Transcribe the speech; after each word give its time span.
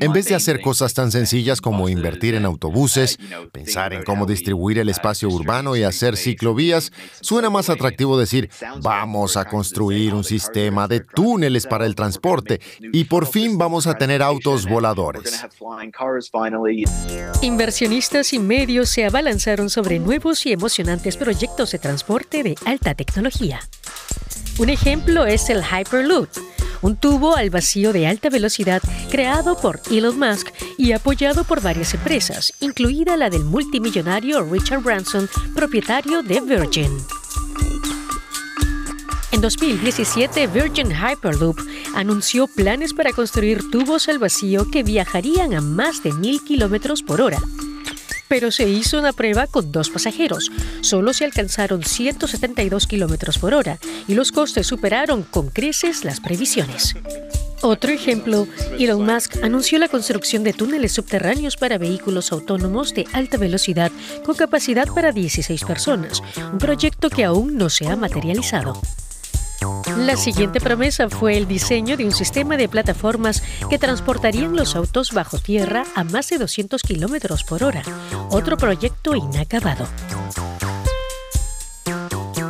En 0.00 0.12
vez 0.12 0.26
de 0.26 0.34
hacer 0.34 0.60
cosas 0.60 0.94
tan 0.94 1.10
sencillas 1.12 1.60
como 1.60 1.88
invertir 1.88 2.34
en 2.34 2.44
autobuses, 2.44 3.18
pensar 3.52 3.92
en 3.92 4.02
cómo 4.02 4.26
distribuir 4.26 4.78
el 4.78 4.88
espacio 4.88 5.28
urbano 5.28 5.76
y 5.76 5.82
hacer 5.82 6.16
ciclovías, 6.16 6.92
suena 7.20 7.50
más 7.50 7.70
atractivo 7.70 8.18
decir, 8.18 8.50
vamos 8.82 9.36
a 9.36 9.44
construir 9.44 10.14
un 10.14 10.24
sistema 10.24 10.88
de 10.88 11.00
túneles 11.00 11.66
para 11.66 11.86
el 11.86 11.94
transporte 11.94 12.60
y 12.80 13.04
por 13.04 13.26
fin 13.26 13.58
vamos 13.58 13.86
a 13.86 13.94
tener 13.94 14.22
autos 14.22 14.66
voladores. 14.66 15.46
Inversionistas 17.42 18.32
y 18.32 18.38
medios 18.38 18.88
se 18.88 19.04
abalanzaron 19.04 19.70
sobre 19.70 19.98
nuevos 19.98 20.44
y 20.46 20.52
emocionantes 20.52 21.16
proyectos 21.16 21.72
de 21.72 21.78
transporte 21.78 22.42
de 22.42 22.54
alta 22.64 22.94
tecnología. 22.94 23.60
Un 24.58 24.70
ejemplo 24.70 25.24
es 25.24 25.50
el 25.50 25.62
Hyperloop, 25.62 26.28
un 26.82 26.96
tubo 26.96 27.36
al 27.36 27.50
vacío 27.50 27.92
de 27.92 28.06
alta 28.06 28.28
velocidad 28.28 28.82
creado 29.10 29.56
por 29.56 29.80
Elon 29.90 30.18
Musk 30.18 30.48
y 30.76 30.92
apoyado 30.92 31.44
por 31.44 31.60
varias 31.60 31.94
empresas, 31.94 32.52
incluida 32.60 33.16
la 33.16 33.30
del 33.30 33.44
multimillonario 33.44 34.42
Richard 34.44 34.82
Branson, 34.82 35.28
propietario 35.54 36.22
de 36.22 36.40
Virgin. 36.40 36.90
En 39.30 39.42
2017, 39.42 40.46
Virgin 40.46 40.90
Hyperloop 40.90 41.58
anunció 41.94 42.46
planes 42.46 42.94
para 42.94 43.12
construir 43.12 43.70
tubos 43.70 44.08
al 44.08 44.18
vacío 44.18 44.70
que 44.70 44.82
viajarían 44.82 45.54
a 45.54 45.60
más 45.60 46.02
de 46.02 46.12
mil 46.12 46.42
kilómetros 46.42 47.02
por 47.02 47.20
hora. 47.20 47.38
Pero 48.28 48.50
se 48.50 48.68
hizo 48.68 48.98
una 48.98 49.12
prueba 49.12 49.46
con 49.46 49.72
dos 49.72 49.90
pasajeros. 49.90 50.50
Solo 50.82 51.12
se 51.12 51.24
alcanzaron 51.24 51.82
172 51.82 52.86
kilómetros 52.86 53.38
por 53.38 53.54
hora 53.54 53.78
y 54.06 54.14
los 54.14 54.32
costes 54.32 54.66
superaron 54.66 55.22
con 55.22 55.48
creces 55.48 56.04
las 56.04 56.20
previsiones. 56.20 56.94
Otro 57.60 57.90
ejemplo, 57.90 58.46
Elon 58.78 59.04
Musk 59.04 59.42
anunció 59.42 59.78
la 59.78 59.88
construcción 59.88 60.44
de 60.44 60.52
túneles 60.52 60.92
subterráneos 60.92 61.56
para 61.56 61.76
vehículos 61.76 62.30
autónomos 62.30 62.94
de 62.94 63.06
alta 63.12 63.36
velocidad 63.36 63.90
con 64.24 64.36
capacidad 64.36 64.86
para 64.86 65.10
16 65.10 65.64
personas, 65.64 66.22
un 66.52 66.58
proyecto 66.58 67.10
que 67.10 67.24
aún 67.24 67.56
no 67.56 67.68
se 67.68 67.88
ha 67.88 67.96
materializado. 67.96 68.80
La 69.98 70.16
siguiente 70.16 70.60
promesa 70.60 71.08
fue 71.08 71.36
el 71.36 71.48
diseño 71.48 71.96
de 71.96 72.04
un 72.04 72.12
sistema 72.12 72.56
de 72.56 72.68
plataformas 72.68 73.42
que 73.68 73.78
transportarían 73.78 74.54
los 74.54 74.76
autos 74.76 75.12
bajo 75.12 75.38
tierra 75.38 75.84
a 75.96 76.04
más 76.04 76.28
de 76.30 76.38
200 76.38 76.82
kilómetros 76.82 77.42
por 77.42 77.64
hora, 77.64 77.82
otro 78.30 78.56
proyecto 78.56 79.16
inacabado. 79.16 79.88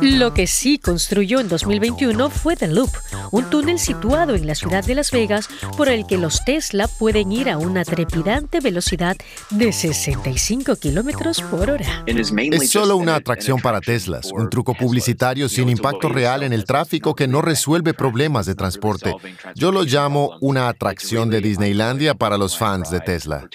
Lo 0.01 0.33
que 0.33 0.47
sí 0.47 0.79
construyó 0.79 1.41
en 1.41 1.49
2021 1.49 2.29
fue 2.29 2.55
The 2.55 2.69
Loop, 2.69 2.89
un 3.31 3.49
túnel 3.49 3.79
situado 3.79 4.35
en 4.35 4.47
la 4.47 4.55
ciudad 4.55 4.83
de 4.83 4.95
Las 4.95 5.11
Vegas 5.11 5.49
por 5.75 5.89
el 5.89 6.07
que 6.07 6.17
los 6.17 6.45
Tesla 6.45 6.87
pueden 6.87 7.33
ir 7.33 7.49
a 7.49 7.57
una 7.57 7.83
trepidante 7.83 8.61
velocidad 8.61 9.17
de 9.49 9.73
65 9.73 10.77
kilómetros 10.77 11.41
por 11.41 11.69
hora. 11.69 12.05
Es 12.05 12.69
solo 12.69 12.95
una 12.95 13.15
atracción 13.15 13.59
para 13.59 13.81
Teslas, 13.81 14.31
un 14.31 14.49
truco 14.49 14.73
publicitario 14.73 15.49
sin 15.49 15.67
impacto 15.67 16.07
real 16.07 16.43
en 16.43 16.53
el 16.53 16.63
tráfico 16.63 17.13
que 17.13 17.27
no 17.27 17.41
resuelve 17.41 17.93
problemas 17.93 18.45
de 18.45 18.55
transporte. 18.55 19.13
Yo 19.55 19.71
lo 19.71 19.83
llamo 19.83 20.37
una 20.39 20.69
atracción 20.69 21.29
de 21.29 21.41
Disneylandia 21.41 22.13
para 22.15 22.37
los 22.37 22.57
fans 22.57 22.89
de 22.89 23.01
Tesla. 23.01 23.49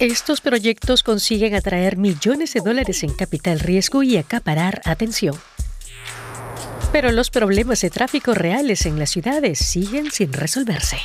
Estos 0.00 0.40
proyectos 0.40 1.02
consiguen 1.02 1.54
atraer 1.54 1.98
millones 1.98 2.54
de 2.54 2.60
dólares 2.60 3.02
en 3.02 3.12
capital 3.12 3.60
riesgo 3.60 4.02
y 4.02 4.16
acaparar 4.16 4.80
atención. 4.86 5.36
Pero 6.90 7.12
los 7.12 7.28
problemas 7.28 7.82
de 7.82 7.90
tráfico 7.90 8.32
reales 8.32 8.86
en 8.86 8.98
las 8.98 9.10
ciudades 9.10 9.58
siguen 9.58 10.10
sin 10.10 10.32
resolverse. 10.32 10.96